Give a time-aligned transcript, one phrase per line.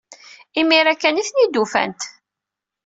[0.59, 2.01] Imir-a kan ay ten-id-ufant.